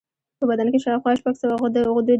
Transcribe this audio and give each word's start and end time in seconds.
په 0.39 0.43
بدن 0.49 0.67
کې 0.73 0.79
شاوخوا 0.85 1.11
شپږ 1.19 1.35
سوه 1.41 1.55
غدودي 1.63 2.01
دي. 2.05 2.09